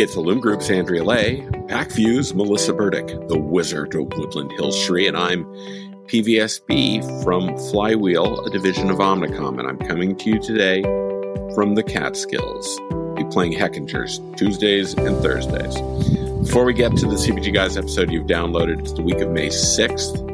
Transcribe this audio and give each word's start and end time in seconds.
It's 0.00 0.16
Illum 0.16 0.40
Group's 0.40 0.70
Andrea 0.70 1.04
Lay, 1.04 1.42
Pacvue's 1.68 2.32
Melissa 2.32 2.72
Burdick, 2.72 3.06
the 3.28 3.38
Wizard 3.38 3.94
of 3.94 4.10
Woodland 4.16 4.50
Hills 4.52 4.82
Sri, 4.82 5.06
and 5.06 5.14
I'm 5.14 5.44
PVSB 6.06 7.22
from 7.22 7.54
Flywheel, 7.68 8.46
a 8.46 8.48
division 8.48 8.88
of 8.88 8.96
Omnicom, 8.96 9.58
and 9.58 9.68
I'm 9.68 9.76
coming 9.76 10.16
to 10.16 10.30
you 10.30 10.38
today 10.38 10.80
from 11.54 11.74
the 11.74 11.82
Catskills. 11.82 12.80
Be 13.14 13.24
playing 13.24 13.52
Heckingers 13.52 14.20
Tuesdays 14.38 14.94
and 14.94 15.22
Thursdays. 15.22 15.78
Before 16.46 16.64
we 16.64 16.72
get 16.72 16.96
to 16.96 17.04
the 17.04 17.16
CPG 17.16 17.52
Guys 17.52 17.76
episode 17.76 18.10
you've 18.10 18.26
downloaded, 18.26 18.80
it's 18.80 18.94
the 18.94 19.02
week 19.02 19.18
of 19.18 19.28
May 19.28 19.48
6th. 19.48 20.29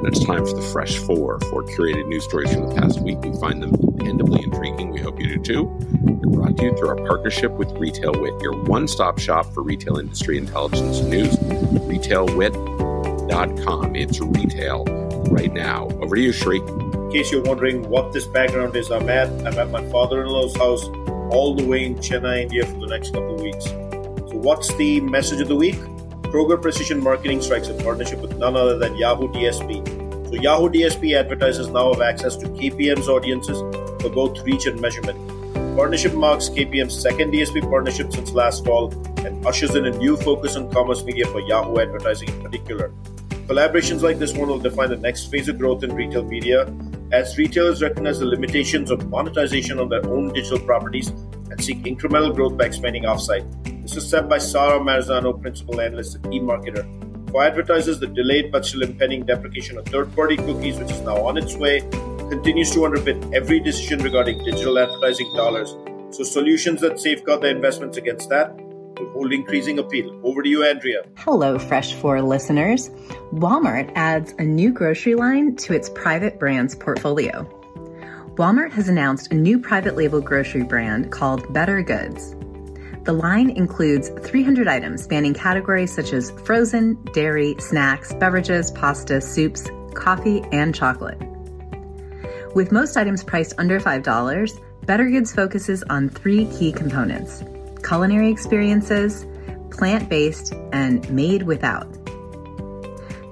And 0.00 0.08
it's 0.08 0.24
time 0.24 0.46
for 0.46 0.54
the 0.54 0.62
Fresh 0.62 0.96
Four, 0.96 1.38
four 1.50 1.62
curated 1.62 2.08
news 2.08 2.24
stories 2.24 2.50
from 2.54 2.70
the 2.70 2.74
past 2.74 3.02
week. 3.02 3.20
We 3.20 3.38
find 3.38 3.62
them 3.62 3.72
dependably 3.72 4.42
intriguing. 4.42 4.92
We 4.92 5.02
hope 5.02 5.20
you 5.20 5.36
do 5.36 5.42
too. 5.42 5.64
We're 5.64 6.38
brought 6.38 6.56
to 6.56 6.64
you 6.64 6.74
through 6.74 6.88
our 6.88 6.96
partnership 6.96 7.52
with 7.52 7.70
Retail 7.72 8.18
Wit, 8.18 8.40
your 8.40 8.54
one 8.62 8.88
stop 8.88 9.18
shop 9.18 9.52
for 9.52 9.62
retail 9.62 9.98
industry 9.98 10.38
intelligence 10.38 11.00
news. 11.00 11.36
RetailWit.com. 11.36 13.94
It's 13.94 14.20
retail 14.20 14.84
right 15.30 15.52
now. 15.52 15.88
Over 16.00 16.16
to 16.16 16.22
you, 16.22 16.32
Sri. 16.32 16.60
In 16.60 17.10
case 17.12 17.30
you're 17.30 17.42
wondering 17.42 17.86
what 17.90 18.14
this 18.14 18.26
background 18.26 18.74
is, 18.76 18.90
I'm 18.90 19.06
at, 19.10 19.28
I'm 19.46 19.58
at 19.58 19.68
my 19.68 19.86
father 19.90 20.22
in 20.22 20.28
law's 20.28 20.56
house 20.56 20.84
all 21.30 21.54
the 21.54 21.66
way 21.66 21.84
in 21.84 21.96
Chennai, 21.96 22.44
India 22.44 22.64
for 22.64 22.78
the 22.78 22.86
next 22.86 23.12
couple 23.12 23.34
of 23.34 23.42
weeks. 23.42 23.66
So, 23.66 24.38
what's 24.38 24.74
the 24.76 25.02
message 25.02 25.42
of 25.42 25.48
the 25.48 25.56
week? 25.56 25.76
Kroger 26.30 26.62
Precision 26.62 27.02
Marketing 27.02 27.42
strikes 27.42 27.66
a 27.68 27.74
partnership 27.74 28.20
with 28.20 28.36
none 28.36 28.54
other 28.54 28.78
than 28.78 28.96
Yahoo 28.96 29.26
DSP. 29.32 30.28
So 30.28 30.34
Yahoo 30.40 30.68
DSP 30.68 31.18
advertisers 31.18 31.68
now 31.70 31.92
have 31.92 32.00
access 32.00 32.36
to 32.36 32.46
KPM's 32.46 33.08
audiences 33.08 33.58
for 34.00 34.10
both 34.10 34.40
reach 34.44 34.66
and 34.66 34.80
measurement. 34.80 35.18
Partnership 35.76 36.14
marks 36.14 36.48
KPM's 36.48 36.96
second 36.96 37.32
DSP 37.32 37.68
partnership 37.68 38.12
since 38.12 38.30
last 38.30 38.64
fall 38.64 38.92
and 39.26 39.44
ushers 39.44 39.74
in 39.74 39.86
a 39.86 39.90
new 39.90 40.16
focus 40.16 40.54
on 40.54 40.70
commerce 40.70 41.02
media 41.02 41.26
for 41.26 41.40
Yahoo 41.40 41.80
advertising 41.80 42.28
in 42.28 42.42
particular. 42.42 42.92
Collaborations 43.48 44.02
like 44.02 44.20
this 44.20 44.32
one 44.32 44.48
will 44.48 44.60
define 44.60 44.90
the 44.90 44.96
next 44.96 45.32
phase 45.32 45.48
of 45.48 45.58
growth 45.58 45.82
in 45.82 45.92
retail 45.92 46.22
media 46.22 46.72
as 47.10 47.36
retailers 47.38 47.82
recognize 47.82 48.20
the 48.20 48.26
limitations 48.26 48.92
of 48.92 49.08
monetization 49.08 49.80
on 49.80 49.88
their 49.88 50.06
own 50.06 50.32
digital 50.32 50.60
properties 50.60 51.08
and 51.08 51.60
seek 51.60 51.78
incremental 51.82 52.32
growth 52.32 52.56
by 52.56 52.66
expanding 52.66 53.02
offsite. 53.02 53.69
This 53.82 53.96
is 53.96 54.08
said 54.08 54.28
by 54.28 54.38
Sara 54.38 54.78
Marzano, 54.78 55.40
principal 55.40 55.80
analyst 55.80 56.16
at 56.16 56.22
eMarketer. 56.22 56.84
For 57.30 57.44
advertisers, 57.44 57.98
the 57.98 58.06
delayed 58.06 58.50
but 58.52 58.66
still 58.66 58.82
impending 58.82 59.24
deprecation 59.24 59.78
of 59.78 59.86
third 59.86 60.14
party 60.14 60.36
cookies, 60.36 60.78
which 60.78 60.90
is 60.90 61.00
now 61.00 61.16
on 61.26 61.36
its 61.36 61.56
way, 61.56 61.80
continues 62.28 62.70
to 62.72 62.80
underpin 62.80 63.34
every 63.34 63.60
decision 63.60 64.02
regarding 64.02 64.44
digital 64.44 64.78
advertising 64.78 65.32
dollars. 65.34 65.76
So, 66.10 66.24
solutions 66.24 66.80
that 66.80 66.98
safeguard 66.98 67.42
their 67.42 67.54
investments 67.54 67.96
against 67.96 68.28
that 68.30 68.54
will 68.56 69.10
hold 69.12 69.32
increasing 69.32 69.78
appeal. 69.78 70.20
Over 70.24 70.42
to 70.42 70.48
you, 70.48 70.64
Andrea. 70.64 71.02
Hello, 71.16 71.58
Fresh 71.58 71.94
4 71.94 72.20
listeners. 72.20 72.90
Walmart 73.32 73.90
adds 73.94 74.34
a 74.38 74.42
new 74.42 74.72
grocery 74.72 75.14
line 75.14 75.56
to 75.56 75.72
its 75.72 75.88
private 75.90 76.38
brands 76.38 76.74
portfolio. 76.74 77.44
Walmart 78.34 78.72
has 78.72 78.88
announced 78.88 79.32
a 79.32 79.34
new 79.34 79.58
private 79.58 79.96
label 79.96 80.20
grocery 80.20 80.64
brand 80.64 81.12
called 81.12 81.52
Better 81.52 81.82
Goods. 81.82 82.34
The 83.04 83.12
line 83.14 83.50
includes 83.50 84.10
300 84.10 84.68
items 84.68 85.02
spanning 85.02 85.32
categories 85.32 85.92
such 85.92 86.12
as 86.12 86.30
frozen, 86.30 87.02
dairy, 87.14 87.56
snacks, 87.58 88.12
beverages, 88.14 88.70
pasta, 88.72 89.20
soups, 89.20 89.68
coffee, 89.94 90.42
and 90.52 90.74
chocolate. 90.74 91.18
With 92.54 92.72
most 92.72 92.96
items 92.96 93.24
priced 93.24 93.54
under 93.58 93.80
$5, 93.80 94.60
Better 94.84 95.08
Goods 95.08 95.32
focuses 95.32 95.82
on 95.84 96.08
three 96.08 96.46
key 96.46 96.72
components 96.72 97.42
culinary 97.82 98.30
experiences, 98.30 99.26
plant 99.70 100.08
based, 100.08 100.52
and 100.72 101.08
made 101.10 101.42
without. 101.42 101.90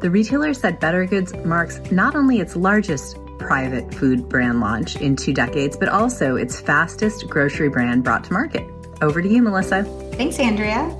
The 0.00 0.10
retailer 0.10 0.54
said 0.54 0.80
Better 0.80 1.04
Goods 1.04 1.34
marks 1.44 1.78
not 1.90 2.14
only 2.14 2.40
its 2.40 2.56
largest 2.56 3.18
private 3.38 3.92
food 3.94 4.28
brand 4.28 4.60
launch 4.60 4.96
in 4.96 5.16
two 5.16 5.34
decades, 5.34 5.76
but 5.76 5.88
also 5.88 6.36
its 6.36 6.60
fastest 6.60 7.28
grocery 7.28 7.68
brand 7.68 8.04
brought 8.04 8.24
to 8.24 8.32
market. 8.32 8.64
Over 9.00 9.22
to 9.22 9.28
you, 9.28 9.42
Melissa. 9.42 9.84
Thanks, 10.14 10.38
Andrea. 10.38 10.94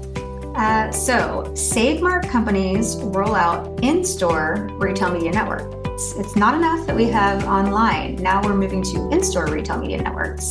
Uh, 0.54 0.90
so, 0.90 1.52
Save 1.54 2.00
Mart 2.00 2.28
companies 2.28 2.96
roll 2.96 3.34
out 3.34 3.82
in 3.82 4.04
store 4.04 4.68
retail 4.72 5.12
media 5.12 5.30
network. 5.30 5.72
It's, 5.86 6.14
it's 6.14 6.36
not 6.36 6.54
enough 6.54 6.86
that 6.86 6.96
we 6.96 7.04
have 7.06 7.44
online. 7.44 8.16
Now 8.16 8.42
we're 8.42 8.54
moving 8.54 8.82
to 8.82 9.08
in 9.10 9.22
store 9.22 9.46
retail 9.46 9.78
media 9.78 10.02
networks. 10.02 10.48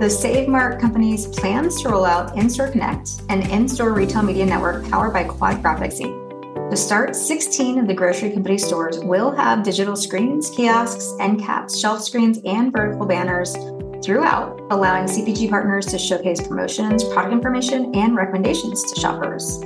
The 0.00 0.08
Save 0.08 0.48
Mart 0.48 0.80
companies 0.80 1.26
plans 1.26 1.82
to 1.82 1.88
roll 1.88 2.04
out 2.04 2.36
In 2.36 2.48
Store 2.48 2.68
Connect, 2.68 3.22
an 3.28 3.42
in 3.50 3.68
store 3.68 3.92
retail 3.92 4.22
media 4.22 4.46
network 4.46 4.88
powered 4.88 5.12
by 5.12 5.24
Quad 5.24 5.62
Graphics 5.62 6.00
Inc. 6.00 6.70
To 6.70 6.76
start, 6.76 7.16
16 7.16 7.78
of 7.78 7.86
the 7.86 7.94
grocery 7.94 8.30
company 8.30 8.58
stores 8.58 8.98
will 9.00 9.30
have 9.32 9.64
digital 9.64 9.96
screens, 9.96 10.50
kiosks, 10.50 11.14
end 11.18 11.40
caps, 11.40 11.78
shelf 11.78 12.02
screens, 12.02 12.38
and 12.44 12.70
vertical 12.70 13.06
banners 13.06 13.56
throughout, 14.02 14.60
allowing 14.70 15.06
CPG 15.06 15.50
partners 15.50 15.86
to 15.86 15.98
showcase 15.98 16.46
promotions, 16.46 17.04
product 17.04 17.32
information, 17.32 17.94
and 17.94 18.16
recommendations 18.16 18.82
to 18.92 19.00
shoppers. 19.00 19.60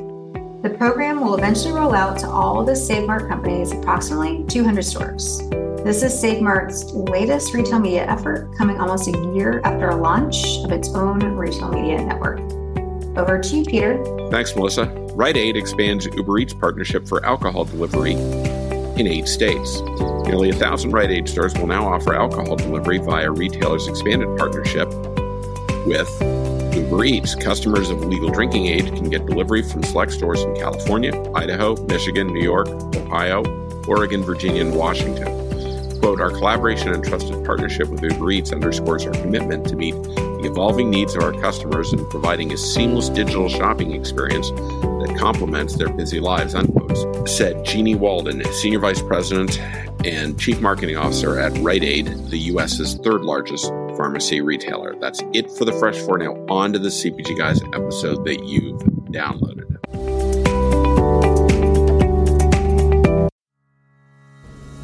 The 0.62 0.74
program 0.78 1.20
will 1.20 1.36
eventually 1.36 1.72
roll 1.72 1.94
out 1.94 2.18
to 2.20 2.28
all 2.28 2.64
the 2.64 2.76
Save 2.76 3.06
Mart 3.06 3.28
companies, 3.28 3.72
approximately 3.72 4.44
200 4.44 4.82
stores. 4.82 5.40
This 5.84 6.02
is 6.02 6.18
Save 6.18 6.40
Mart's 6.40 6.92
latest 6.92 7.52
retail 7.52 7.80
media 7.80 8.06
effort, 8.06 8.56
coming 8.56 8.80
almost 8.80 9.08
a 9.08 9.32
year 9.34 9.60
after 9.64 9.88
a 9.88 9.96
launch 9.96 10.58
of 10.64 10.70
its 10.70 10.88
own 10.90 11.18
retail 11.20 11.68
media 11.70 12.04
network. 12.04 12.38
Over 13.18 13.40
to 13.40 13.56
you, 13.56 13.64
Peter. 13.64 14.02
Thanks, 14.30 14.54
Melissa. 14.54 14.86
Rite 15.14 15.36
Aid 15.36 15.56
expands 15.56 16.06
Uber 16.06 16.38
Eats 16.38 16.54
partnership 16.54 17.06
for 17.06 17.24
alcohol 17.26 17.64
delivery 17.64 18.14
in 19.02 19.12
eight 19.12 19.26
states. 19.26 19.80
Nearly 20.26 20.50
a 20.50 20.54
thousand 20.54 20.92
Rite 20.92 21.10
Aid 21.10 21.28
stores 21.28 21.54
will 21.54 21.66
now 21.66 21.88
offer 21.88 22.14
alcohol 22.14 22.54
delivery 22.54 22.98
via 22.98 23.30
retailers' 23.30 23.88
expanded 23.88 24.28
partnership 24.38 24.88
with 25.84 26.08
Uber 26.72 27.04
Eats. 27.04 27.34
Customers 27.34 27.90
of 27.90 28.04
legal 28.04 28.30
drinking 28.30 28.66
age 28.66 28.86
can 28.86 29.10
get 29.10 29.26
delivery 29.26 29.62
from 29.62 29.82
select 29.82 30.12
stores 30.12 30.42
in 30.42 30.54
California, 30.54 31.12
Idaho, 31.34 31.74
Michigan, 31.86 32.28
New 32.28 32.42
York, 32.42 32.68
Ohio, 32.94 33.42
Oregon, 33.88 34.22
Virginia, 34.22 34.64
and 34.64 34.74
Washington. 34.74 35.26
Quote, 36.00 36.20
our 36.20 36.30
collaboration 36.30 36.92
and 36.92 37.04
trusted 37.04 37.44
partnership 37.44 37.88
with 37.88 38.02
Uber 38.02 38.30
Eats 38.30 38.52
underscores 38.52 39.04
our 39.04 39.12
commitment 39.14 39.66
to 39.68 39.74
meet 39.74 39.94
the 40.42 40.50
evolving 40.50 40.90
needs 40.90 41.14
of 41.14 41.22
our 41.22 41.32
customers 41.32 41.92
and 41.92 42.08
providing 42.10 42.52
a 42.52 42.56
seamless 42.56 43.08
digital 43.08 43.48
shopping 43.48 43.92
experience 43.92 44.50
that 44.50 45.16
complements 45.16 45.76
their 45.76 45.88
busy 45.88 46.18
lives, 46.18 46.54
unquote, 46.54 47.28
said 47.28 47.64
Jeanniey 47.64 47.96
Walden, 47.96 48.42
Senior 48.52 48.80
Vice 48.80 49.00
President 49.02 49.60
and 50.04 50.38
Chief 50.40 50.60
Marketing 50.60 50.96
Officer 50.96 51.38
at 51.38 51.56
Rite 51.58 51.84
Aid, 51.84 52.06
the 52.28 52.38
U.S.'s 52.38 52.96
third 52.96 53.22
largest 53.22 53.68
pharmacy 53.96 54.40
retailer. 54.40 54.96
That's 54.98 55.22
it 55.32 55.48
for 55.52 55.64
the 55.64 55.72
Fresh 55.72 55.98
Four. 55.98 56.18
Now, 56.18 56.34
on 56.48 56.72
to 56.72 56.78
the 56.80 56.88
CPG 56.88 57.38
Guys 57.38 57.62
episode 57.72 58.24
that 58.24 58.44
you've 58.44 58.80
downloaded. 59.12 59.68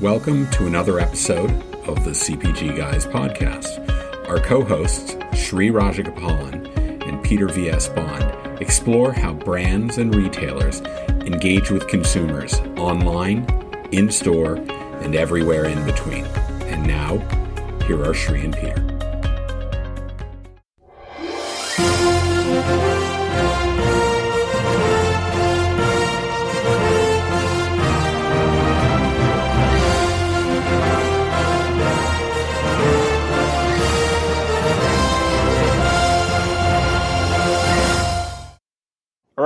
Welcome 0.01 0.49
to 0.53 0.69
another 0.69 1.01
episode 1.01 1.51
of 1.89 2.05
the 2.05 2.13
CPG 2.13 2.77
Guys 2.77 3.05
podcast. 3.07 3.98
Our 4.29 4.41
co 4.41 4.63
hosts, 4.63 5.17
Sri 5.33 5.71
Rajagopalan 5.71 7.09
and 7.09 7.23
Peter 7.25 7.49
V.S. 7.49 7.89
Bond, 7.89 8.61
explore 8.61 9.11
how 9.11 9.33
brands 9.33 9.97
and 9.97 10.15
retailers 10.15 10.83
engage 11.25 11.71
with 11.71 11.89
consumers 11.89 12.61
online, 12.77 13.47
in 13.91 14.11
store, 14.11 14.57
and 15.01 15.15
everywhere 15.15 15.65
in 15.65 15.83
between. 15.87 16.27
And 16.67 16.87
now, 16.87 17.17
here 17.87 18.05
are 18.05 18.13
Sri 18.13 18.45
and 18.45 18.55
Peter. 18.55 18.88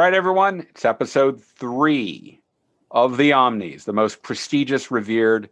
Right, 0.03 0.15
everyone, 0.15 0.67
it's 0.69 0.85
episode 0.85 1.41
three 1.41 2.41
of 2.91 3.19
the 3.19 3.31
Omnies, 3.31 3.85
the 3.85 3.93
most 3.93 4.25
prestigious, 4.25 4.91
revered, 4.91 5.49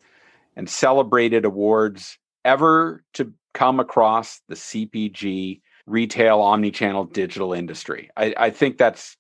and 0.57 0.69
celebrated 0.69 1.45
awards 1.45 2.19
ever 2.45 3.05
to 3.15 3.33
come 3.55 3.79
across 3.79 4.41
the 4.49 4.57
CPG 4.57 5.61
retail 5.87 6.41
omnichannel 6.41 7.13
digital 7.13 7.53
industry. 7.53 8.11
I, 8.17 8.35
I 8.37 8.51
think 8.51 8.77
that's 8.77 9.17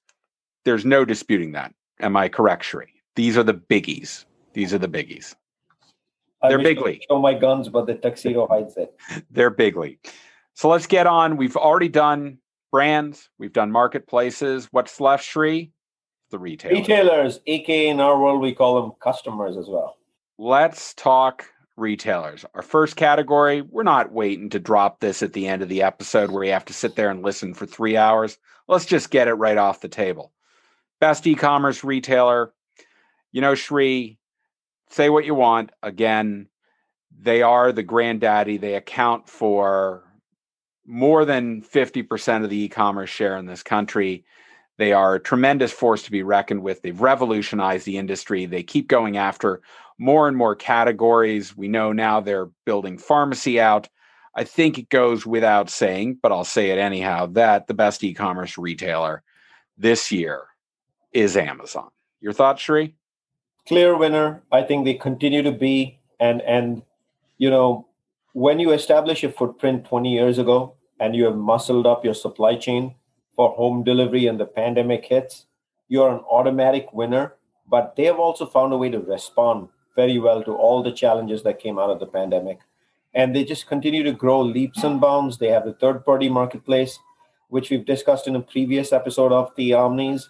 there's 0.65 0.85
no 0.85 1.05
disputing 1.05 1.53
that. 1.53 1.73
Am 2.01 2.17
I 2.17 2.29
correct, 2.29 2.65
Sri? 2.65 2.87
These 3.15 3.39
are 3.39 3.45
the 3.45 3.55
biggies. 3.55 4.25
These 4.55 4.75
are 4.75 4.79
the 4.79 4.89
biggies. 4.89 5.37
They're 6.43 6.59
bigly. 6.59 7.03
Show 7.09 7.21
my 7.21 7.35
guns, 7.35 7.69
but 7.69 7.87
the 7.87 7.95
tuxedo 7.95 8.49
hides 8.49 8.77
it. 8.77 8.97
They're 9.31 9.51
bigly. 9.51 10.01
So 10.55 10.69
let's 10.69 10.89
get 10.89 11.07
on. 11.07 11.37
We've 11.37 11.57
already 11.57 11.89
done 11.89 12.39
brands, 12.71 13.29
we've 13.39 13.53
done 13.53 13.71
marketplaces. 13.71 14.69
What's 14.71 15.01
left, 15.01 15.25
Sri? 15.25 15.73
The 16.31 16.39
retailers. 16.39 16.79
Retailers, 16.79 17.41
aka 17.47 17.89
in 17.89 18.01
our 18.01 18.21
world, 18.21 18.41
we 18.41 18.55
call 18.55 18.81
them 18.81 18.93
customers 19.03 19.57
as 19.57 19.67
well. 19.69 19.97
Let's 20.39 20.95
talk 20.95 21.47
retailers. 21.77 22.45
Our 22.55 22.63
first 22.63 22.97
category, 22.97 23.63
we're 23.63 23.83
not 23.83 24.13
waiting 24.13 24.51
to 24.51 24.61
drop 24.61 25.01
this 25.01 25.23
at 25.23 25.33
the 25.33 25.49
end 25.49 25.63
of 25.63 25.69
the 25.69 25.83
episode 25.83 26.31
where 26.31 26.45
you 26.45 26.53
have 26.53 26.65
to 26.67 26.73
sit 26.73 26.95
there 26.95 27.11
and 27.11 27.23
listen 27.23 27.55
for 27.55 27.67
three 27.67 27.97
hours. 27.97 28.39
Let's 28.69 28.87
just 28.87 29.11
get 29.11 29.29
it 29.29 29.35
right 29.35 29.59
off 29.59 29.81
the 29.81 29.89
table. 29.89 30.33
Best 31.01 31.27
e 31.27 31.35
commerce 31.35 31.83
retailer. 31.83 32.53
You 33.33 33.41
know, 33.41 33.55
Sri, 33.55 34.19
say 34.91 35.09
what 35.09 35.25
you 35.25 35.35
want. 35.35 35.71
Again, 35.83 36.49
they 37.19 37.43
are 37.43 37.73
the 37.73 37.83
granddaddy. 37.83 38.59
They 38.59 38.75
account 38.75 39.29
for 39.29 40.05
more 40.87 41.25
than 41.25 41.63
50% 41.63 42.45
of 42.45 42.51
the 42.51 42.65
e 42.65 42.69
commerce 42.69 43.11
share 43.11 43.37
in 43.37 43.47
this 43.47 43.63
country. 43.63 44.25
They 44.79 44.93
are 44.93 45.17
a 45.17 45.21
tremendous 45.21 45.73
force 45.73 46.03
to 46.05 46.11
be 46.11 46.23
reckoned 46.23 46.63
with. 46.63 46.83
They've 46.83 47.01
revolutionized 47.01 47.85
the 47.85 47.99
industry. 47.99 48.47
They 48.47 48.63
keep 48.63 48.89
going 48.89 49.17
after 49.17 49.61
more 49.99 50.27
and 50.27 50.37
more 50.37 50.57
categories. 50.57 51.55
We 51.55 51.69
know 51.69 51.93
now 51.93 52.21
they're 52.21 52.49
building 52.65 52.97
pharmacy 52.97 53.61
out. 53.61 53.89
I 54.35 54.45
think 54.45 54.79
it 54.79 54.89
goes 54.89 55.27
without 55.27 55.69
saying, 55.69 56.19
but 56.23 56.33
I'll 56.33 56.45
say 56.45 56.71
it 56.71 56.79
anyhow, 56.79 57.27
that 57.33 57.67
the 57.67 57.75
best 57.75 58.03
e 58.03 58.15
commerce 58.15 58.57
retailer 58.57 59.23
this 59.77 60.11
year 60.11 60.47
is 61.13 61.37
Amazon. 61.37 61.91
Your 62.21 62.33
thoughts, 62.33 62.63
Sri? 62.63 62.95
Clear 63.69 63.97
winner. 63.97 64.43
I 64.51 64.63
think 64.63 64.85
they 64.85 64.95
continue 64.95 65.43
to 65.43 65.53
be. 65.53 65.99
And, 66.19 66.41
and 66.43 66.83
you 67.39 67.51
know, 67.51 67.87
when 68.33 68.59
you 68.59 68.71
establish 68.73 69.25
a 69.25 69.33
footprint 69.33 69.87
20 69.87 70.13
years 70.13 70.39
ago 70.39 70.75
and 71.01 71.17
you 71.17 71.25
have 71.25 71.37
muscled 71.37 71.87
up 71.87 72.05
your 72.05 72.15
supply 72.15 72.57
chain 72.57 72.95
for 73.35 73.51
home 73.51 73.83
delivery 73.83 74.27
and 74.27 74.39
the 74.39 74.47
pandemic 74.47 75.05
hits, 75.05 75.47
you're 75.89 76.11
an 76.11 76.21
automatic 76.31 76.93
winner. 76.93 77.35
But 77.69 77.97
they 77.97 78.05
have 78.05 78.19
also 78.19 78.47
found 78.47 78.73
a 78.73 78.77
way 78.77 78.91
to 78.91 78.99
respond 78.99 79.69
very 79.97 80.19
well 80.19 80.43
to 80.45 80.53
all 80.53 80.83
the 80.83 80.93
challenges 80.93 81.43
that 81.43 81.61
came 81.61 81.79
out 81.79 81.91
of 81.91 82.01
the 82.01 82.07
pandemic. 82.07 82.59
And 83.15 83.35
they 83.35 83.45
just 83.45 83.67
continue 83.67 84.03
to 84.05 84.13
grow 84.13 84.41
leaps 84.41 84.85
and 84.85 85.01
bounds. 85.01 85.39
They 85.39 85.49
have 85.49 85.65
the 85.65 85.75
third 85.75 86.05
party 86.05 86.29
marketplace, 86.29 86.99
which 87.49 87.71
we've 87.71 87.85
discussed 87.85 88.29
in 88.29 88.37
a 88.37 88.41
previous 88.41 88.93
episode 88.93 89.33
of 89.33 89.51
the 89.57 89.71
Omnies. 89.71 90.29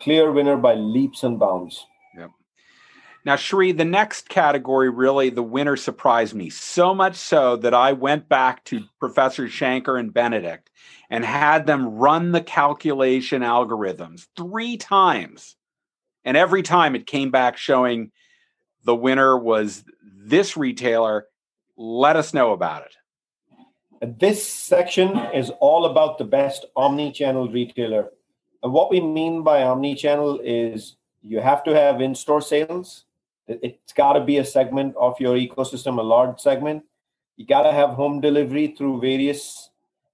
Clear 0.00 0.32
winner 0.32 0.56
by 0.56 0.74
leaps 0.74 1.22
and 1.22 1.38
bounds. 1.38 1.86
Now, 3.24 3.36
Sri, 3.36 3.70
the 3.70 3.84
next 3.84 4.28
category 4.28 4.90
really, 4.90 5.30
the 5.30 5.44
winner 5.44 5.76
surprised 5.76 6.34
me 6.34 6.50
so 6.50 6.92
much 6.92 7.14
so 7.14 7.56
that 7.56 7.72
I 7.72 7.92
went 7.92 8.28
back 8.28 8.64
to 8.64 8.84
Professor 8.98 9.48
Shankar 9.48 9.96
and 9.96 10.12
Benedict 10.12 10.70
and 11.08 11.24
had 11.24 11.66
them 11.66 11.86
run 11.86 12.32
the 12.32 12.40
calculation 12.40 13.42
algorithms 13.42 14.26
three 14.36 14.76
times. 14.76 15.56
And 16.24 16.36
every 16.36 16.62
time 16.62 16.96
it 16.96 17.06
came 17.06 17.30
back 17.30 17.56
showing 17.56 18.10
the 18.84 18.94
winner 18.94 19.38
was 19.38 19.84
this 20.02 20.56
retailer. 20.56 21.26
Let 21.76 22.16
us 22.16 22.34
know 22.34 22.52
about 22.52 22.86
it. 22.86 24.18
This 24.18 24.44
section 24.44 25.16
is 25.32 25.50
all 25.60 25.86
about 25.86 26.18
the 26.18 26.24
best 26.24 26.66
omni 26.74 27.12
channel 27.12 27.48
retailer. 27.48 28.10
And 28.64 28.72
what 28.72 28.90
we 28.90 29.00
mean 29.00 29.44
by 29.44 29.62
omni 29.62 29.94
channel 29.94 30.40
is 30.42 30.96
you 31.20 31.40
have 31.40 31.62
to 31.64 31.74
have 31.74 32.00
in 32.00 32.16
store 32.16 32.40
sales. 32.40 33.04
It's 33.48 33.92
got 33.92 34.14
to 34.14 34.24
be 34.24 34.38
a 34.38 34.44
segment 34.44 34.94
of 34.96 35.18
your 35.20 35.36
ecosystem, 35.36 35.98
a 35.98 36.02
large 36.02 36.40
segment. 36.40 36.84
You 37.36 37.46
got 37.46 37.62
to 37.62 37.72
have 37.72 37.90
home 37.90 38.20
delivery 38.20 38.74
through 38.76 39.00
various 39.00 39.70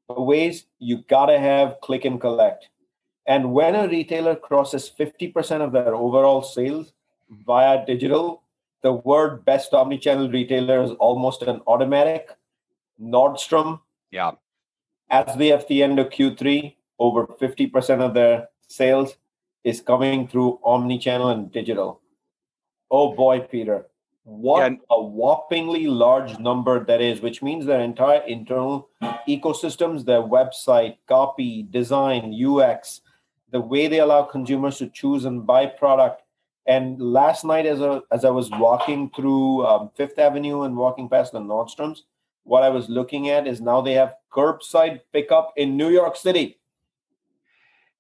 ways. 0.09 0.65
You 0.79 1.05
got 1.09 1.27
to 1.27 1.39
have 1.39 1.81
click 1.83 2.05
and 2.05 2.21
collect. 2.21 2.69
And 3.27 3.53
when 3.53 3.75
a 3.75 3.87
retailer 3.87 4.35
crosses 4.35 4.91
50% 4.99 5.61
of 5.61 5.73
their 5.73 5.95
overall 5.95 6.43
sales 6.43 6.93
via 7.47 7.85
digital, 7.85 8.43
the 8.83 8.93
word 8.93 9.45
best 9.45 9.73
omnichannel 9.73 10.33
retailer 10.33 10.83
is 10.83 10.93
almost 10.93 11.43
an 11.43 11.61
automatic. 11.67 12.31
Nordstrom, 13.01 13.81
yeah, 14.11 14.33
as 15.11 15.37
we 15.37 15.49
have 15.49 15.67
the 15.69 15.83
end 15.83 15.99
of 15.99 16.09
Q3, 16.09 16.75
over 16.99 17.27
50% 17.27 18.01
of 18.01 18.15
their 18.15 18.49
sales 18.67 19.17
is 19.65 19.81
coming 19.81 20.27
through 20.27 20.59
omnichannel 20.65 21.33
and 21.33 21.53
digital. 21.53 22.01
Oh 22.91 23.15
boy, 23.15 23.41
Peter, 23.41 23.87
what 24.25 24.73
a 24.91 24.95
whoppingly 24.95 25.87
large 25.89 26.39
number 26.39 26.85
that 26.85 27.01
is, 27.01 27.23
which 27.23 27.43
means 27.43 27.65
their 27.65 27.81
entire 27.81 28.21
internal 28.27 28.91
ecosystems, 29.27 30.05
their 30.05 30.23
website, 30.23 30.97
copy, 31.07 31.63
design, 31.63 32.35
UX, 32.35 33.01
the 33.51 33.61
way 33.61 33.89
they 33.89 34.01
allow 34.01 34.23
consumers 34.23 34.79
to 34.79 34.89
choose 34.89 35.25
and 35.25 35.47
buy 35.47 35.65
product. 35.65 36.23
And 36.67 37.01
last 37.01 37.45
night, 37.45 37.65
as 37.65 37.81
a, 37.81 38.03
as 38.13 38.27
I 38.27 38.31
was 38.31 38.51
walking 38.51 39.11
through 39.17 39.67
um, 39.67 39.91
Fifth 39.97 40.19
Avenue 40.19 40.63
and 40.63 40.77
walking 40.77 41.09
past 41.09 41.33
the 41.33 41.41
Nordstroms, 41.41 42.01
what 42.45 42.63
I 42.63 42.69
was 42.69 42.91
looking 42.91 43.31
at 43.31 43.47
is 43.47 43.63
now 43.63 43.81
they 43.81 43.95
have 43.95 44.15
curbside 44.31 45.01
pickup 45.11 45.55
in 45.57 45.79
New 45.79 45.89
York 45.89 46.17
City. 46.17 46.59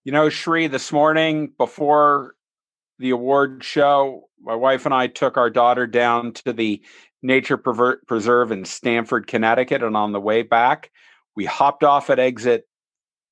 You 0.04 0.12
know, 0.12 0.28
Sri, 0.28 0.66
this 0.66 0.92
morning 0.92 1.52
before 1.56 2.34
the 2.98 3.10
award 3.10 3.62
show, 3.64 4.28
my 4.40 4.54
wife 4.54 4.84
and 4.84 4.94
I 4.94 5.06
took 5.06 5.36
our 5.36 5.50
daughter 5.50 5.86
down 5.86 6.32
to 6.32 6.52
the 6.52 6.82
Nature 7.22 7.56
Preserve 7.56 8.52
in 8.52 8.64
Stamford, 8.64 9.26
Connecticut. 9.26 9.82
And 9.82 9.96
on 9.96 10.12
the 10.12 10.20
way 10.20 10.42
back, 10.42 10.90
we 11.34 11.44
hopped 11.44 11.84
off 11.84 12.10
at 12.10 12.18
exit 12.18 12.68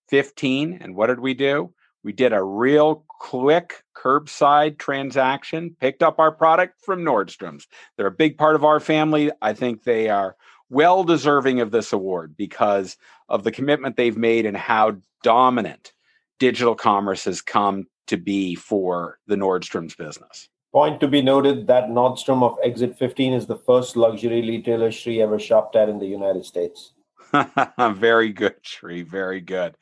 15. 0.09 0.79
And 0.81 0.95
what 0.97 1.09
did 1.09 1.21
we 1.21 1.35
do? 1.35 1.73
We 2.03 2.13
did 2.13 2.33
a 2.33 2.43
real 2.43 3.05
quick 3.21 3.83
curbside 3.97 4.79
transaction, 4.79 5.75
picked 5.81 6.03
up 6.03 6.19
our 6.19 6.31
product 6.31 6.81
from 6.85 7.03
Nordstrom's. 7.03 7.67
They're 7.97 8.07
a 8.07 8.13
big 8.13 8.39
part 8.39 8.55
of 8.55 8.65
our 8.65 8.79
family. 8.79 9.33
I 9.43 9.53
think 9.53 9.83
they 9.83 10.09
are 10.09 10.37
well 10.69 11.03
deserving 11.05 11.61
of 11.61 11.71
this 11.71 11.93
award 11.93 12.37
because 12.37 12.97
of 13.29 13.43
the 13.43 13.53
commitment 13.53 13.97
they've 13.97 14.17
made 14.17 14.47
and 14.47 14.57
how 14.57 14.97
dominant 15.23 15.93
digital 16.39 16.75
commerce 16.75 17.25
has 17.25 17.41
come 17.41 17.87
to 18.07 18.17
be 18.17 18.55
for 18.55 19.19
the 19.27 19.37
Nordstrom's 19.37 19.95
business. 19.95 20.49
Point 20.73 21.01
to 21.01 21.09
be 21.09 21.23
noted 21.23 21.67
that 21.69 21.89
Nordstrom 21.89 22.43
of 22.43 22.59
Exit 22.63 22.99
15 22.99 23.33
is 23.33 23.47
the 23.47 23.57
first 23.57 23.97
luxury 23.97 24.43
retailer 24.43 24.93
Sri 24.93 25.23
ever 25.23 25.39
shopped 25.39 25.75
at 25.77 25.89
in 25.89 25.99
the 25.99 26.07
United 26.07 26.45
States. 26.45 26.93
very 27.95 28.33
good, 28.33 28.57
Sri. 28.63 29.03
Very 29.03 29.41
good. 29.41 29.77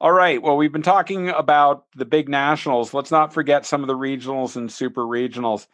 All 0.00 0.12
right. 0.12 0.40
Well, 0.40 0.56
we've 0.56 0.72
been 0.72 0.82
talking 0.82 1.28
about 1.28 1.86
the 1.96 2.04
big 2.04 2.28
nationals. 2.28 2.94
Let's 2.94 3.10
not 3.10 3.34
forget 3.34 3.66
some 3.66 3.82
of 3.82 3.88
the 3.88 3.96
regionals 3.96 4.56
and 4.56 4.70
super 4.70 5.02
regionals. 5.02 5.66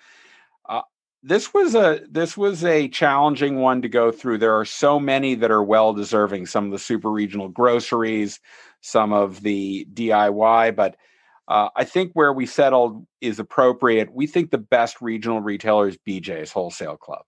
Uh, 0.66 0.82
this 1.22 1.52
was 1.52 1.74
a 1.74 2.00
this 2.10 2.36
was 2.36 2.64
a 2.64 2.88
challenging 2.88 3.60
one 3.60 3.82
to 3.82 3.88
go 3.88 4.10
through. 4.10 4.38
There 4.38 4.58
are 4.58 4.64
so 4.64 4.98
many 4.98 5.34
that 5.36 5.50
are 5.50 5.62
well 5.62 5.92
deserving. 5.92 6.46
Some 6.46 6.64
of 6.66 6.70
the 6.70 6.78
super 6.78 7.10
regional 7.10 7.48
groceries, 7.48 8.40
some 8.80 9.12
of 9.12 9.42
the 9.42 9.86
DIY, 9.92 10.74
but 10.74 10.96
uh, 11.48 11.68
I 11.76 11.84
think 11.84 12.12
where 12.14 12.32
we 12.32 12.46
settled 12.46 13.06
is 13.20 13.38
appropriate. 13.38 14.14
We 14.14 14.26
think 14.26 14.50
the 14.50 14.58
best 14.58 15.00
regional 15.00 15.40
retailer 15.40 15.88
is 15.88 15.98
BJ's 16.06 16.52
Wholesale 16.52 16.96
Club. 16.96 17.24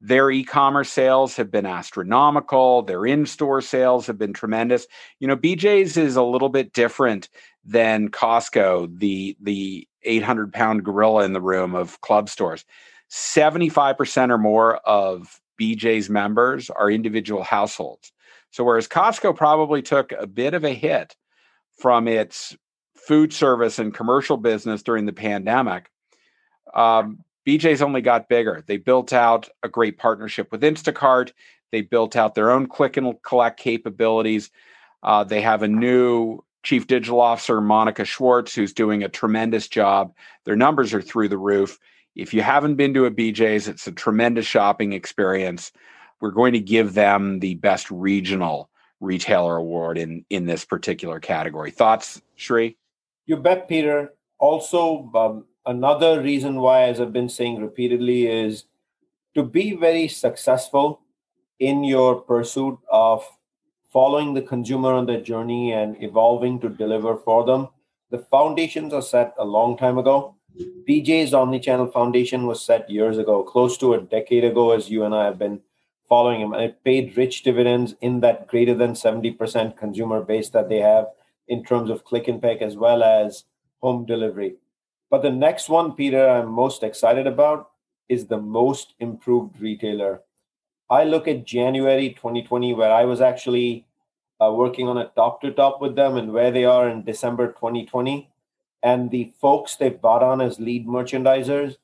Their 0.00 0.30
e 0.30 0.44
commerce 0.44 0.90
sales 0.90 1.36
have 1.36 1.50
been 1.50 1.64
astronomical. 1.64 2.82
Their 2.82 3.06
in 3.06 3.26
store 3.26 3.60
sales 3.60 4.06
have 4.06 4.18
been 4.18 4.32
tremendous. 4.32 4.86
You 5.18 5.28
know, 5.28 5.36
BJ's 5.36 5.96
is 5.96 6.16
a 6.16 6.22
little 6.22 6.50
bit 6.50 6.72
different 6.72 7.28
than 7.64 8.10
Costco, 8.10 8.98
the, 8.98 9.36
the 9.40 9.88
800 10.02 10.52
pound 10.52 10.84
gorilla 10.84 11.24
in 11.24 11.32
the 11.32 11.40
room 11.40 11.74
of 11.74 12.00
club 12.02 12.28
stores. 12.28 12.64
75% 13.10 14.30
or 14.30 14.38
more 14.38 14.76
of 14.78 15.40
BJ's 15.60 16.10
members 16.10 16.68
are 16.70 16.90
individual 16.90 17.42
households. 17.42 18.12
So, 18.50 18.64
whereas 18.64 18.88
Costco 18.88 19.36
probably 19.36 19.82
took 19.82 20.12
a 20.12 20.26
bit 20.26 20.54
of 20.54 20.64
a 20.64 20.74
hit 20.74 21.16
from 21.78 22.08
its 22.08 22.56
food 23.06 23.32
service 23.32 23.78
and 23.78 23.94
commercial 23.94 24.36
business 24.36 24.82
during 24.82 25.06
the 25.06 25.12
pandemic, 25.12 25.90
um, 26.74 27.18
BJ's 27.46 27.82
only 27.82 28.00
got 28.00 28.28
bigger. 28.28 28.64
They 28.66 28.78
built 28.78 29.12
out 29.12 29.48
a 29.62 29.68
great 29.68 29.98
partnership 29.98 30.50
with 30.50 30.62
Instacart. 30.62 31.32
They 31.72 31.82
built 31.82 32.16
out 32.16 32.34
their 32.34 32.50
own 32.50 32.66
click 32.66 32.96
and 32.96 33.20
collect 33.22 33.60
capabilities. 33.60 34.50
Uh, 35.02 35.24
they 35.24 35.42
have 35.42 35.62
a 35.62 35.68
new 35.68 36.42
chief 36.62 36.86
digital 36.86 37.20
officer, 37.20 37.60
Monica 37.60 38.04
Schwartz, 38.04 38.54
who's 38.54 38.72
doing 38.72 39.02
a 39.02 39.08
tremendous 39.08 39.68
job. 39.68 40.14
Their 40.44 40.56
numbers 40.56 40.94
are 40.94 41.02
through 41.02 41.28
the 41.28 41.38
roof. 41.38 41.78
If 42.16 42.32
you 42.32 42.42
haven't 42.42 42.76
been 42.76 42.94
to 42.94 43.04
a 43.04 43.10
BJ's, 43.10 43.68
it's 43.68 43.86
a 43.86 43.92
tremendous 43.92 44.46
shopping 44.46 44.92
experience. 44.92 45.72
We're 46.20 46.30
going 46.30 46.54
to 46.54 46.60
give 46.60 46.94
them 46.94 47.40
the 47.40 47.56
best 47.56 47.90
regional 47.90 48.70
retailer 49.00 49.56
award 49.56 49.98
in 49.98 50.24
in 50.30 50.46
this 50.46 50.64
particular 50.64 51.20
category. 51.20 51.70
Thoughts, 51.70 52.22
Sri? 52.36 52.76
You 53.26 53.36
bet, 53.36 53.68
Peter. 53.68 54.14
Also, 54.38 55.10
um, 55.14 55.46
another 55.64 56.20
reason 56.20 56.56
why, 56.56 56.82
as 56.82 57.00
I've 57.00 57.12
been 57.12 57.28
saying 57.28 57.60
repeatedly, 57.60 58.26
is 58.26 58.64
to 59.34 59.42
be 59.42 59.74
very 59.74 60.08
successful 60.08 61.00
in 61.58 61.84
your 61.84 62.20
pursuit 62.20 62.78
of 62.90 63.24
following 63.90 64.34
the 64.34 64.42
consumer 64.42 64.92
on 64.92 65.06
their 65.06 65.20
journey 65.20 65.72
and 65.72 66.02
evolving 66.02 66.60
to 66.60 66.68
deliver 66.68 67.16
for 67.16 67.44
them. 67.44 67.68
The 68.10 68.18
foundations 68.18 68.92
are 68.92 69.02
set 69.02 69.34
a 69.38 69.44
long 69.44 69.78
time 69.78 69.98
ago. 69.98 70.34
BJ's 70.88 71.32
Omnichannel 71.32 71.92
Foundation 71.92 72.46
was 72.46 72.60
set 72.60 72.90
years 72.90 73.18
ago, 73.18 73.42
close 73.42 73.78
to 73.78 73.94
a 73.94 74.00
decade 74.00 74.44
ago, 74.44 74.72
as 74.72 74.90
you 74.90 75.04
and 75.04 75.14
I 75.14 75.24
have 75.24 75.38
been 75.38 75.60
following 76.08 76.40
him. 76.40 76.52
And 76.52 76.62
it 76.62 76.84
paid 76.84 77.16
rich 77.16 77.42
dividends 77.42 77.94
in 78.00 78.20
that 78.20 78.48
greater 78.48 78.74
than 78.74 78.92
70% 78.92 79.76
consumer 79.78 80.20
base 80.20 80.50
that 80.50 80.68
they 80.68 80.80
have 80.80 81.06
in 81.48 81.64
terms 81.64 81.90
of 81.90 82.04
click 82.04 82.28
and 82.28 82.40
pick 82.40 82.62
as 82.62 82.76
well 82.76 83.02
as 83.02 83.44
home 83.80 84.06
delivery. 84.06 84.56
But 85.10 85.22
the 85.22 85.30
next 85.30 85.68
one, 85.68 85.92
Peter, 85.92 86.28
I'm 86.28 86.50
most 86.50 86.82
excited 86.82 87.26
about 87.26 87.70
is 88.08 88.26
the 88.26 88.40
most 88.40 88.94
improved 88.98 89.60
retailer. 89.60 90.22
I 90.90 91.04
look 91.04 91.28
at 91.28 91.44
January 91.44 92.10
2020, 92.10 92.74
where 92.74 92.92
I 92.92 93.04
was 93.04 93.20
actually 93.20 93.86
uh, 94.40 94.52
working 94.52 94.88
on 94.88 94.98
a 94.98 95.10
top 95.14 95.40
to 95.42 95.50
top 95.50 95.80
with 95.80 95.96
them, 95.96 96.16
and 96.16 96.32
where 96.32 96.50
they 96.50 96.64
are 96.64 96.88
in 96.88 97.04
December 97.04 97.48
2020. 97.48 98.28
And 98.82 99.10
the 99.10 99.32
folks 99.40 99.76
they've 99.76 100.00
bought 100.00 100.22
on 100.22 100.40
as 100.40 100.60
lead 100.60 100.86
merchandisers, 100.86 101.76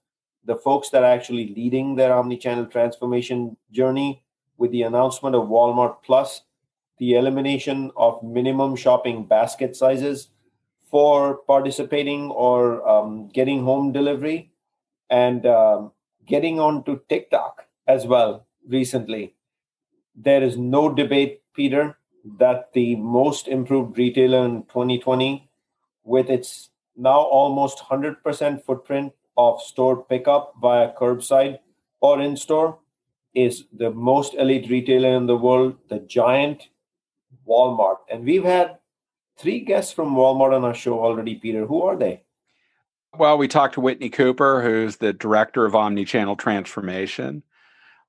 the 0.45 0.57
folks 0.57 0.91
that 0.91 1.03
are 1.03 1.13
actually 1.13 1.55
leading 1.55 1.97
their 1.97 2.13
omni-channel 2.13 2.67
transformation 2.67 3.57
journey 3.71 4.23
with 4.59 4.71
the 4.71 4.83
announcement 4.83 5.35
of 5.35 5.49
Walmart 5.49 5.97
Plus, 6.03 6.43
the 7.01 7.15
elimination 7.15 7.91
of 7.97 8.23
minimum 8.23 8.77
shopping 8.77 9.25
basket 9.25 9.75
sizes 9.75 10.29
for 10.91 11.39
participating 11.47 12.31
or 12.31 12.87
um, 12.87 13.29
getting 13.33 13.65
home 13.65 13.91
delivery, 13.91 14.53
and 15.09 15.47
um, 15.47 15.93
getting 16.27 16.61
onto 16.61 17.01
TikTok 17.09 17.65
as 17.87 18.07
well 18.07 18.47
recently. 18.69 19.35
There 20.15 20.43
is 20.43 20.59
no 20.59 20.93
debate, 20.93 21.43
Peter, 21.55 21.97
that 22.39 22.73
the 22.75 22.97
most 22.97 23.49
improved 23.49 23.97
retailer 23.97 24.45
in 24.45 24.65
2020, 24.65 25.49
with 26.05 26.29
its 26.29 26.69
now 26.97 27.21
almost 27.21 27.79
100% 27.79 28.63
footprint 28.63 29.13
of 29.39 29.63
store 29.63 30.05
pickup 30.05 30.55
via 30.61 30.93
curbside 30.93 31.61
or 32.01 32.21
in 32.21 32.37
store, 32.37 32.79
is 33.33 33.65
the 33.73 33.91
most 33.91 34.35
elite 34.35 34.69
retailer 34.69 35.17
in 35.17 35.27
the 35.27 35.37
world, 35.37 35.77
the 35.89 36.01
giant 36.01 36.69
Walmart. 37.49 37.97
And 38.11 38.25
we've 38.25 38.45
had 38.45 38.79
three 39.39 39.61
guests 39.61 39.93
from 39.93 40.15
Walmart 40.15 40.55
on 40.55 40.65
our 40.65 40.75
show 40.75 41.01
already, 41.01 41.35
Peter. 41.37 41.67
Who 41.67 41.83
are 41.83 41.97
they? 41.97 42.23
Well, 43.19 43.39
we 43.39 43.49
talked 43.49 43.75
to 43.75 43.81
Whitney 43.81 44.09
Cooper, 44.09 44.63
who's 44.63 44.97
the 44.97 45.13
director 45.13 45.65
of 45.65 45.73
omnichannel 45.73 46.39
transformation. 46.39 47.43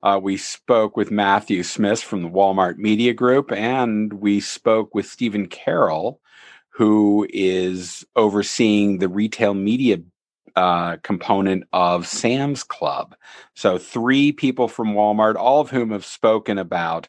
Uh, 0.04 0.20
we 0.22 0.38
spoke 0.38 0.98
with 0.98 1.12
Matthew 1.12 1.64
Smith 1.64 2.02
from 2.02 2.24
the 2.24 2.30
Walmart 2.30 2.78
Media 2.78 3.14
Group, 3.14 3.52
and 3.52 4.14
we 4.14 4.40
spoke 4.40 4.94
with 4.94 5.08
Stephen 5.08 5.48
Carroll, 5.48 6.20
who 6.70 7.28
is 7.30 8.06
overseeing 8.16 8.98
the 8.98 9.10
retail 9.10 9.54
media 9.54 9.98
uh, 10.56 10.98
component 10.98 11.64
of 11.72 12.08
Sam's 12.08 12.64
Club. 12.64 13.16
So, 13.56 13.78
three 13.78 14.32
people 14.32 14.68
from 14.68 14.94
Walmart, 14.94 15.36
all 15.36 15.62
of 15.62 15.70
whom 15.70 15.92
have 15.92 16.06
spoken 16.06 16.58
about 16.58 17.08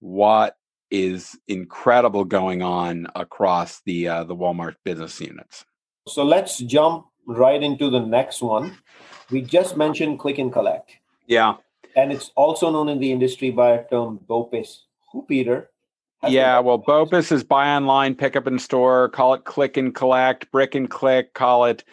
what 0.00 0.56
is 0.92 1.36
incredible 1.48 2.24
going 2.24 2.62
on 2.62 3.08
across 3.16 3.80
the 3.84 4.06
uh, 4.06 4.24
the 4.24 4.36
Walmart 4.36 4.76
business 4.84 5.20
units. 5.20 5.64
So 6.06 6.22
let's 6.22 6.58
jump 6.58 7.06
right 7.26 7.60
into 7.62 7.90
the 7.90 8.00
next 8.00 8.42
one. 8.42 8.78
We 9.30 9.42
just 9.42 9.76
mentioned 9.76 10.20
click 10.20 10.38
and 10.38 10.52
collect. 10.52 10.92
Yeah 11.26 11.56
and 11.96 12.12
it's 12.12 12.30
also 12.36 12.70
known 12.70 12.88
in 12.88 12.98
the 12.98 13.12
industry 13.12 13.50
by 13.50 13.70
a 13.70 13.88
term 13.88 14.20
BOPIS. 14.28 14.82
Who, 15.12 15.22
Peter? 15.22 15.70
Yeah, 16.26 16.60
well, 16.60 16.78
BOPIS 16.78 17.32
is 17.32 17.42
buy 17.42 17.74
online, 17.74 18.14
pick 18.14 18.36
up 18.36 18.46
in 18.46 18.58
store. 18.58 19.08
Call 19.08 19.34
it 19.34 19.44
click 19.44 19.76
and 19.76 19.94
collect, 19.94 20.50
brick 20.52 20.74
and 20.74 20.88
click. 20.88 21.34
Call 21.34 21.64
it 21.64 21.84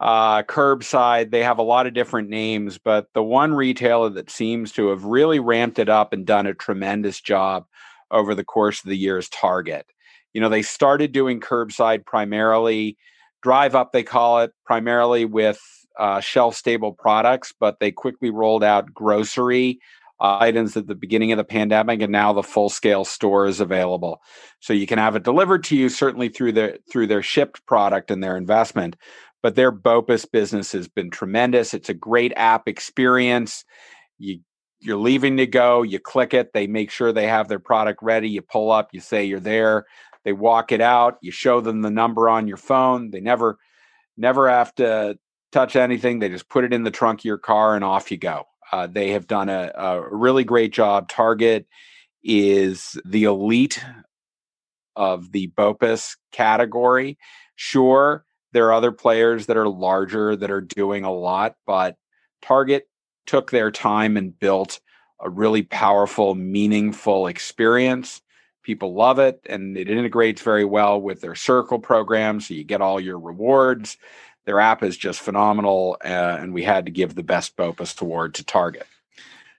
uh, 0.00 0.42
curbside. 0.44 1.30
They 1.30 1.42
have 1.42 1.58
a 1.58 1.62
lot 1.62 1.86
of 1.86 1.92
different 1.92 2.30
names, 2.30 2.78
but 2.78 3.08
the 3.12 3.22
one 3.22 3.52
retailer 3.54 4.08
that 4.10 4.30
seems 4.30 4.72
to 4.72 4.88
have 4.88 5.04
really 5.04 5.40
ramped 5.40 5.78
it 5.78 5.90
up 5.90 6.12
and 6.12 6.26
done 6.26 6.46
a 6.46 6.54
tremendous 6.54 7.20
job 7.20 7.66
over 8.10 8.34
the 8.34 8.44
course 8.44 8.82
of 8.82 8.88
the 8.88 8.96
year 8.96 9.18
is 9.18 9.28
Target. 9.28 9.86
You 10.32 10.40
know, 10.40 10.48
they 10.48 10.62
started 10.62 11.12
doing 11.12 11.40
curbside 11.40 12.04
primarily, 12.04 12.96
drive 13.42 13.74
up, 13.74 13.92
they 13.92 14.02
call 14.02 14.40
it, 14.40 14.52
primarily 14.64 15.24
with 15.24 15.60
uh, 15.98 16.20
shelf 16.20 16.54
stable 16.54 16.92
products, 16.92 17.54
but 17.58 17.80
they 17.80 17.90
quickly 17.90 18.30
rolled 18.30 18.62
out 18.62 18.92
grocery 18.92 19.80
uh, 20.20 20.38
items 20.40 20.76
at 20.76 20.86
the 20.86 20.94
beginning 20.94 21.32
of 21.32 21.38
the 21.38 21.44
pandemic, 21.44 22.00
and 22.00 22.12
now 22.12 22.32
the 22.32 22.42
full 22.42 22.68
scale 22.68 23.04
store 23.04 23.46
is 23.46 23.60
available. 23.60 24.20
So 24.60 24.72
you 24.72 24.86
can 24.86 24.98
have 24.98 25.16
it 25.16 25.22
delivered 25.22 25.64
to 25.64 25.76
you 25.76 25.88
certainly 25.88 26.28
through 26.28 26.52
their 26.52 26.78
through 26.90 27.08
their 27.08 27.22
shipped 27.22 27.64
product 27.66 28.10
and 28.10 28.22
their 28.22 28.36
investment. 28.36 28.96
But 29.42 29.54
their 29.54 29.70
BOPIS 29.70 30.24
business 30.30 30.72
has 30.72 30.88
been 30.88 31.10
tremendous. 31.10 31.74
It's 31.74 31.90
a 31.90 31.94
great 31.94 32.32
app 32.36 32.66
experience. 32.66 33.64
You 34.18 34.40
you're 34.80 34.96
leaving 34.96 35.36
to 35.38 35.46
go, 35.46 35.82
you 35.82 35.98
click 35.98 36.34
it, 36.34 36.52
they 36.52 36.66
make 36.66 36.90
sure 36.90 37.12
they 37.12 37.26
have 37.26 37.48
their 37.48 37.58
product 37.58 38.02
ready. 38.02 38.28
You 38.28 38.42
pull 38.42 38.70
up, 38.70 38.90
you 38.92 39.00
say 39.00 39.24
you're 39.24 39.40
there, 39.40 39.86
they 40.24 40.32
walk 40.32 40.72
it 40.72 40.80
out, 40.80 41.18
you 41.22 41.30
show 41.30 41.60
them 41.60 41.82
the 41.82 41.90
number 41.90 42.28
on 42.28 42.46
your 42.46 42.56
phone. 42.56 43.10
They 43.10 43.20
never 43.20 43.58
never 44.16 44.48
have 44.48 44.74
to 44.76 45.18
touch 45.52 45.76
anything. 45.76 46.18
They 46.18 46.28
just 46.28 46.48
put 46.48 46.64
it 46.64 46.72
in 46.72 46.84
the 46.84 46.90
trunk 46.90 47.20
of 47.20 47.24
your 47.24 47.38
car 47.38 47.74
and 47.74 47.84
off 47.84 48.10
you 48.10 48.16
go. 48.16 48.44
Uh, 48.72 48.86
they 48.86 49.10
have 49.10 49.26
done 49.26 49.48
a, 49.48 49.70
a, 49.74 50.16
really 50.16 50.42
great 50.42 50.72
job. 50.72 51.08
Target 51.08 51.66
is 52.24 52.98
the 53.04 53.24
elite 53.24 53.82
of 54.96 55.30
the 55.30 55.46
BOPIS 55.48 56.16
category. 56.32 57.18
Sure, 57.54 58.24
there 58.52 58.66
are 58.66 58.72
other 58.72 58.90
players 58.90 59.46
that 59.46 59.56
are 59.56 59.68
larger 59.68 60.34
that 60.34 60.50
are 60.50 60.60
doing 60.60 61.04
a 61.04 61.12
lot, 61.12 61.54
but 61.66 61.96
Target 62.42 62.88
took 63.26 63.50
their 63.50 63.70
time 63.70 64.16
and 64.16 64.38
built 64.38 64.80
a 65.20 65.30
really 65.30 65.62
powerful, 65.62 66.34
meaningful 66.34 67.26
experience. 67.26 68.22
People 68.62 68.94
love 68.94 69.18
it, 69.18 69.40
and 69.48 69.76
it 69.76 69.88
integrates 69.88 70.42
very 70.42 70.64
well 70.64 71.00
with 71.00 71.20
their 71.20 71.34
Circle 71.34 71.78
program. 71.78 72.40
So 72.40 72.54
you 72.54 72.64
get 72.64 72.80
all 72.80 73.00
your 73.00 73.18
rewards. 73.18 73.96
Their 74.44 74.60
app 74.60 74.82
is 74.82 74.96
just 74.96 75.20
phenomenal, 75.20 75.96
uh, 76.04 76.38
and 76.40 76.52
we 76.52 76.62
had 76.62 76.86
to 76.86 76.92
give 76.92 77.14
the 77.14 77.22
best 77.22 77.56
BOPIS 77.56 78.00
award 78.00 78.34
to 78.34 78.44
Target. 78.44 78.86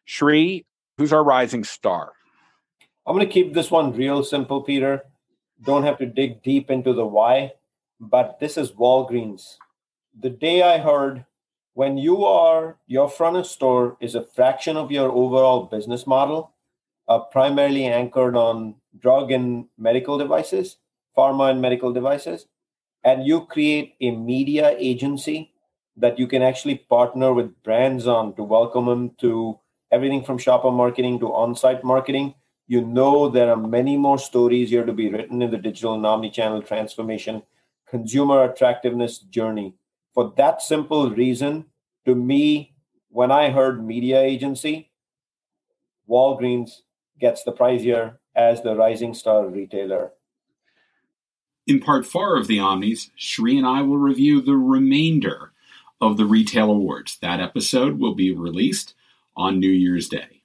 Sri, 0.06 0.66
who's 0.98 1.12
our 1.12 1.24
rising 1.24 1.64
star? 1.64 2.14
I'm 3.06 3.16
going 3.16 3.26
to 3.26 3.34
keep 3.34 3.54
this 3.54 3.72
one 3.72 3.94
real 3.94 4.24
simple, 4.24 4.62
Peter. 4.62 5.04
Don't 5.62 5.84
have 5.84 5.98
to 5.98 6.06
dig 6.06 6.44
deep 6.44 6.70
into 6.70 6.94
the 6.94 7.06
why, 7.06 7.54
but 8.00 8.40
this 8.40 8.58
is 8.58 8.72
Walgreens. 8.72 9.56
The 10.20 10.30
day 10.30 10.62
I 10.62 10.78
heard 10.78 11.26
when 11.78 11.96
you 11.96 12.26
are 12.26 12.76
your 12.88 13.08
front 13.08 13.38
of 13.38 13.46
store 13.46 13.98
is 14.02 14.16
a 14.16 14.26
fraction 14.36 14.76
of 14.76 14.92
your 14.92 15.12
overall 15.12 15.66
business 15.66 16.08
model, 16.08 16.52
uh, 17.08 17.20
primarily 17.20 17.86
anchored 17.86 18.36
on 18.36 18.74
drug 18.98 19.32
and 19.32 19.68
medical 19.78 20.18
devices, 20.18 20.78
pharma 21.16 21.52
and 21.52 21.62
medical 21.62 21.94
devices 21.94 22.48
and 23.04 23.28
you 23.28 23.46
create 23.46 23.94
a 24.02 24.10
media 24.10 24.76
agency 24.80 25.52
that 25.96 26.18
you 26.18 26.26
can 26.26 26.42
actually 26.42 26.80
partner 26.90 27.32
with 27.32 27.62
brands 27.62 28.08
on 28.08 28.36
to 28.38 28.42
welcome 28.42 28.88
them 28.88 29.12
to 29.20 29.60
everything 29.92 30.24
from 30.24 30.40
shopper 30.40 30.72
marketing 30.72 31.20
to 31.20 31.32
on-site 31.32 31.84
marketing. 31.84 32.34
You 32.66 32.82
know 32.82 33.30
there 33.30 33.52
are 33.52 33.68
many 33.78 33.98
more 33.98 34.18
stories 34.18 34.72
here 34.72 34.84
to 34.84 34.94
be 34.94 35.10
written 35.10 35.44
in 35.44 35.52
the 35.52 35.60
digital 35.60 35.94
and 35.94 36.08
omni-channel 36.08 36.64
transformation 36.64 37.44
consumer 37.88 38.46
attractiveness 38.46 39.20
journey 39.20 39.76
for 40.18 40.34
that 40.36 40.64
simple 40.64 41.12
reason 41.12 41.66
to 42.04 42.16
me 42.16 42.74
when 43.10 43.32
i 43.32 43.52
heard 43.52 43.86
media 43.86 44.20
agency 44.20 44.90
walgreens 46.10 46.82
gets 47.20 47.44
the 47.44 47.52
prize 47.52 47.84
here 47.84 48.20
as 48.36 48.64
the 48.64 48.76
rising 48.76 49.14
star 49.14 49.48
retailer 49.48 50.12
in 51.68 51.80
part 51.82 52.06
four 52.06 52.38
of 52.38 52.48
the 52.48 52.60
Omnies, 52.60 53.10
Sri 53.18 53.58
and 53.58 53.68
I 53.68 53.82
will 53.82 53.98
review 53.98 54.40
the 54.40 54.56
remainder 54.56 55.52
of 56.00 56.16
the 56.16 56.24
Retail 56.24 56.72
Awards. 56.72 57.18
That 57.18 57.42
episode 57.42 58.00
will 58.00 58.16
be 58.16 58.32
released 58.32 58.94
on 59.36 59.60
New 59.60 59.70
Year's 59.70 60.08
Day. 60.08 60.44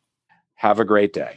Have 0.56 0.80
a 0.80 0.84
great 0.84 1.12
day. 1.12 1.36